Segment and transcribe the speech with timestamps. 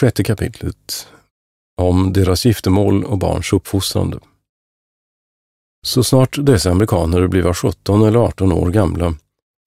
[0.00, 1.08] Sjätte kapitlet
[1.76, 4.18] om deras giftermål och barns uppfostrande.
[5.86, 9.14] Så snart dessa amerikaner bliva 17 eller 18 år gamla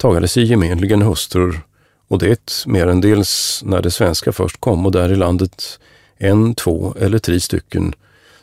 [0.01, 1.61] tagade sig gemenligen hustrur
[2.07, 5.79] och det merendels när de svenska först kom och där i landet
[6.17, 7.93] en, två eller tre stycken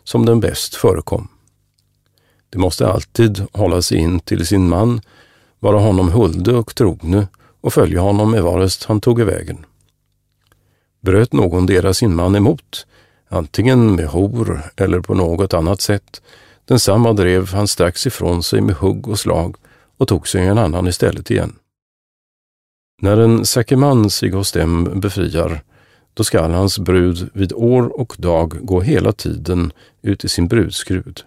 [0.05, 1.29] som den bäst förekom.
[2.51, 5.01] De måste alltid hålla sig in till sin man,
[5.59, 7.27] vara honom hulde och trogne
[7.61, 9.65] och följa honom med varest han tog vägen.
[11.01, 12.87] Bröt någon deras sin man emot,
[13.29, 16.23] antingen med hor eller på något annat sätt,
[16.65, 19.57] densamma drev han strax ifrån sig med hugg och slag
[19.97, 21.55] och tog sig en annan istället igen.
[23.03, 25.63] När en säkerman sig hos dem befriar,
[26.15, 31.25] då skall hans brud vid år och dag gå hela tiden ut i sin brudskrud,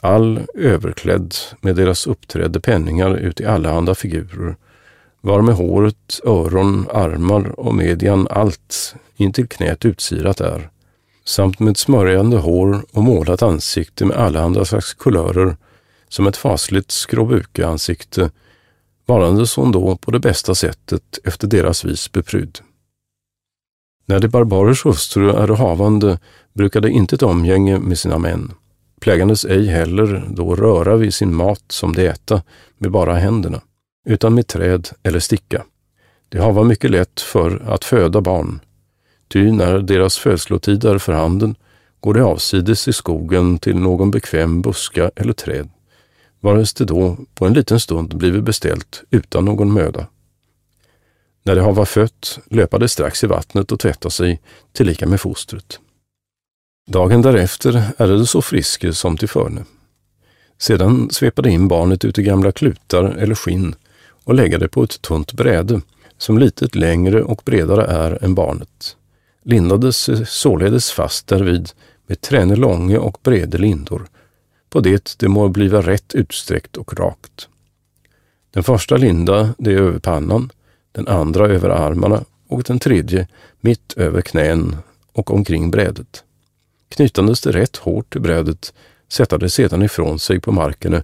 [0.00, 4.56] all överklädd med deras uppträdde penningar ut i allehanda figurer,
[5.22, 10.70] var med håret, öron, armar och median allt intill knät utsirat är,
[11.24, 15.56] samt med smörjande hår och målat ansikte med allehanda slags kulörer,
[16.08, 18.30] som ett fasligt skråbukeansikte,
[19.06, 22.58] varandes hon då på det bästa sättet efter deras vis beprydd.
[24.06, 26.18] När de barbarers hustru är havande
[26.52, 28.52] brukade inte ett omgänge med sina män,
[29.00, 32.42] plägandes ej heller då röra vid sin mat som de äta
[32.78, 33.60] med bara händerna,
[34.04, 35.64] utan med träd eller sticka.
[36.28, 38.60] De hava mycket lätt för att föda barn,
[39.28, 41.54] ty när deras födslotid är för handen
[42.00, 45.68] går de avsides i skogen till någon bekväm buska eller träd,
[46.40, 50.06] varest det då på en liten stund blivit beställt utan någon möda.
[51.42, 54.40] När det hava fött löpa de strax i vattnet och tvätta sig
[54.72, 55.80] tillika med fostret.
[56.86, 59.64] Dagen därefter är det så friske som till förne.
[60.58, 63.74] Sedan svepade in barnet ut i gamla klutar eller skinn
[64.24, 65.80] och lägga det på ett tunt bräde
[66.18, 68.96] som litet längre och bredare är än barnet.
[69.44, 71.70] Lindades således fast därvid
[72.06, 74.06] med träne långe och brede lindor,
[74.70, 77.48] på det det må bliva rätt utsträckt och rakt.
[78.50, 80.50] Den första linda det är över pannan,
[80.92, 83.28] den andra över armarna och den tredje
[83.60, 84.76] mitt över knän
[85.12, 86.24] och omkring brädet.
[86.88, 88.74] Knytandes det rätt hårt till brädet,
[89.08, 91.02] sätta det sedan ifrån sig på marken,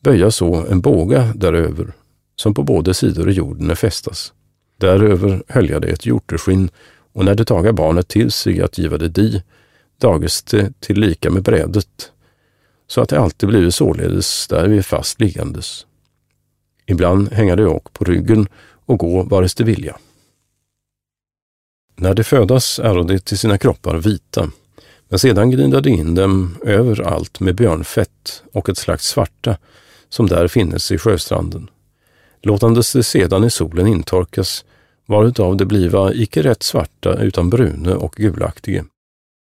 [0.00, 1.92] böja så en båga däröver,
[2.36, 4.32] som på båda sidor i jorden är fästas.
[4.76, 6.70] Däröver hölja det ett hjorteskinn
[7.12, 9.42] och när det taga barnet till sig att giva det di,
[9.98, 12.12] dages det till lika med brädet,
[12.86, 15.86] så att det alltid blivit således därvid fast liggandes.
[16.86, 18.48] Ibland hänga det åk på ryggen
[18.86, 19.96] och gå vares det vilja.
[21.96, 24.50] När de födas är de till sina kroppar vita,
[25.08, 29.56] men sedan gnida de in dem överallt med björnfett och ett slags svarta
[30.08, 31.70] som där finnes i sjöstranden.
[32.46, 34.64] Låtandes det sedan i solen intorkas,
[35.06, 38.84] varutav det bliva icke rätt svarta utan brune och gulaktige.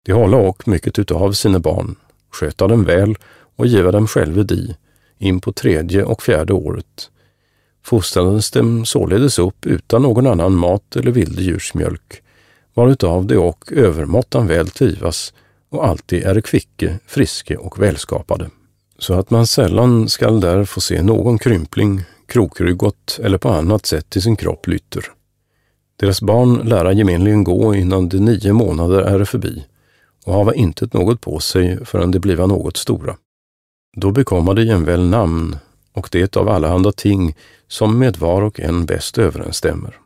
[0.04, 1.96] De hålla och mycket utav sina barn,
[2.30, 3.14] sköta dem väl
[3.56, 4.76] och giva dem själva di,
[5.18, 7.10] in på tredje och fjärde året.
[7.84, 12.22] Fostrades dem således upp utan någon annan mat eller vilddjursmjölk,
[12.74, 15.34] varutav de och övermåttan väl trivas
[15.68, 18.50] och alltid är kvicke, friske och välskapade.
[18.98, 24.10] Så att man sällan skall där få se någon krympling, krokryggot eller på annat sätt
[24.10, 25.04] till sin kropp lytter.
[25.96, 29.66] Deras barn lära gemenligen gå innan de nio månader är förbi
[30.24, 33.16] och hava intet något på sig förrän de bliva något stora.
[33.96, 35.56] Då bekomma de jämväl namn
[35.92, 37.36] och det av allehanda ting
[37.68, 39.98] som med var och en bäst överensstämmer.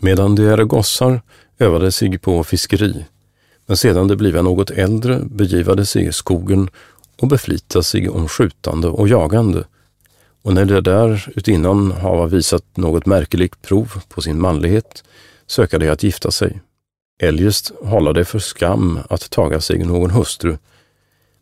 [0.00, 1.22] Medan de är gossar
[1.58, 3.04] övade sig på fiskeri,
[3.66, 6.70] men sedan de bliva något äldre begivade sig i skogen
[7.16, 9.64] och beflita sig om skjutande och jagande
[10.42, 15.04] och när de där utinnan hava visat något märkeligt prov på sin manlighet
[15.46, 16.60] söka de att gifta sig.
[17.22, 20.56] Eljest hålla det för skam att taga sig någon hustru.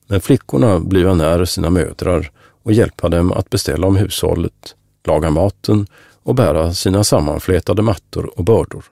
[0.06, 2.30] Men flickorna bliva när sina mödrar
[2.62, 5.86] och hjälpa dem att beställa om hushållet, laga maten
[6.22, 8.84] och bära sina sammanflätade mattor och bördor.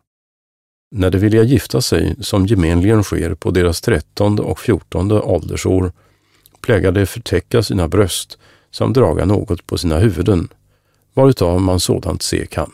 [0.90, 5.92] När de vilja gifta sig, som gemenligen sker på deras trettonde och fjortonde åldersår,
[6.60, 8.38] plägar de förtäcka sina bröst
[8.76, 10.48] som draga något på sina huvuden,
[11.14, 12.72] varutav man sådant se kan.